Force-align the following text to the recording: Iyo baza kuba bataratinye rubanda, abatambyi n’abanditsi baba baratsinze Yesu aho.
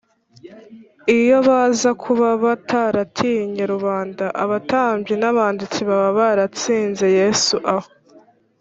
Iyo 1.17 1.37
baza 1.47 1.89
kuba 2.03 2.27
bataratinye 2.43 3.63
rubanda, 3.73 4.25
abatambyi 4.43 5.13
n’abanditsi 5.17 5.79
baba 5.89 6.09
baratsinze 6.19 7.05
Yesu 7.19 7.55
aho. 7.75 7.89